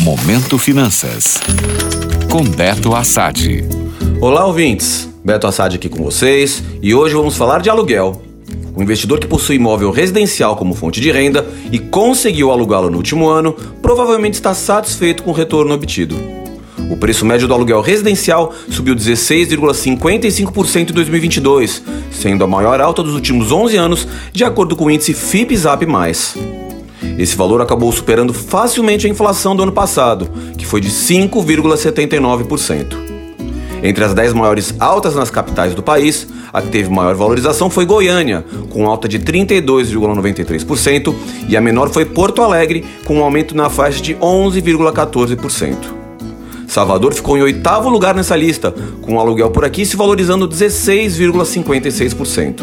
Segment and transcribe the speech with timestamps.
[0.00, 1.38] Momento Finanças.
[2.30, 3.62] Com Beto Assad.
[4.18, 5.06] Olá, ouvintes.
[5.22, 8.22] Beto Assad aqui com vocês e hoje vamos falar de aluguel.
[8.74, 13.28] O investidor que possui imóvel residencial como fonte de renda e conseguiu alugá-lo no último
[13.28, 13.52] ano
[13.82, 16.16] provavelmente está satisfeito com o retorno obtido.
[16.90, 23.12] O preço médio do aluguel residencial subiu 16,55% em 2022, sendo a maior alta dos
[23.12, 25.84] últimos 11 anos, de acordo com o índice FIPZAP+.
[27.18, 33.10] Esse valor acabou superando facilmente a inflação do ano passado, que foi de 5,79%.
[33.82, 37.86] Entre as 10 maiores altas nas capitais do país, a que teve maior valorização foi
[37.86, 41.14] Goiânia, com alta de 32,93%,
[41.48, 45.98] e a menor foi Porto Alegre, com um aumento na faixa de 11,14%.
[46.66, 48.72] Salvador ficou em oitavo lugar nessa lista,
[49.02, 52.62] com o aluguel por aqui se valorizando 16,56%.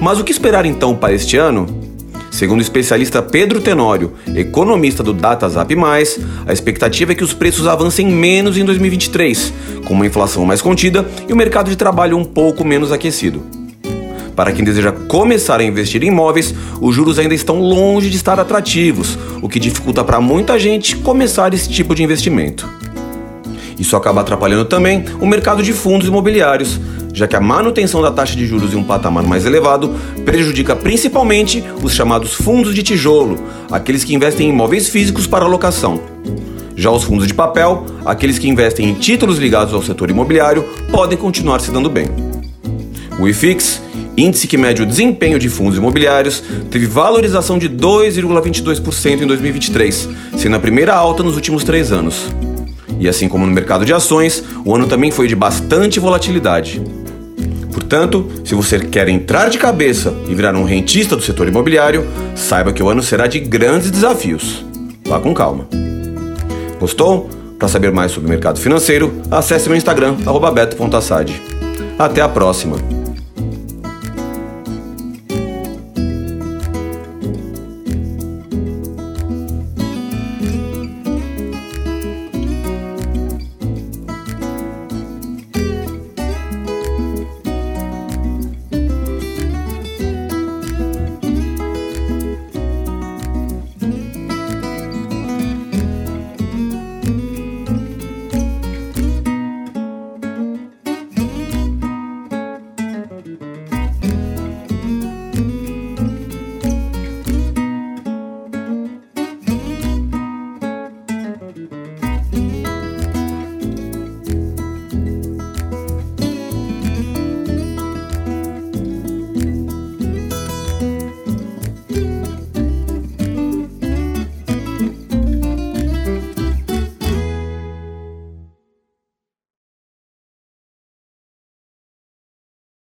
[0.00, 1.81] Mas o que esperar então para este ano?
[2.32, 5.76] Segundo o especialista Pedro Tenório, economista do DataZap+,
[6.46, 9.52] a expectativa é que os preços avancem menos em 2023,
[9.84, 13.42] com uma inflação mais contida e o mercado de trabalho um pouco menos aquecido.
[14.34, 18.40] Para quem deseja começar a investir em imóveis, os juros ainda estão longe de estar
[18.40, 22.66] atrativos, o que dificulta para muita gente começar esse tipo de investimento.
[23.78, 26.80] Isso acaba atrapalhando também o mercado de fundos imobiliários,
[27.12, 31.62] já que a manutenção da taxa de juros em um patamar mais elevado prejudica principalmente
[31.82, 33.38] os chamados fundos de tijolo,
[33.70, 36.00] aqueles que investem em imóveis físicos para alocação.
[36.74, 41.18] Já os fundos de papel, aqueles que investem em títulos ligados ao setor imobiliário, podem
[41.18, 42.06] continuar se dando bem.
[43.18, 43.82] O IFIX,
[44.16, 50.56] índice que mede o desempenho de fundos imobiliários, teve valorização de 2,22% em 2023, sendo
[50.56, 52.28] a primeira alta nos últimos três anos.
[52.98, 56.80] E assim como no mercado de ações, o ano também foi de bastante volatilidade.
[57.72, 62.72] Portanto, se você quer entrar de cabeça e virar um rentista do setor imobiliário, saiba
[62.72, 64.64] que o ano será de grandes desafios.
[65.06, 65.66] Vá com calma.
[66.78, 67.28] Gostou?
[67.58, 70.16] Para saber mais sobre o mercado financeiro, acesse meu Instagram,
[70.52, 71.32] beto.assad.
[71.98, 73.01] Até a próxima!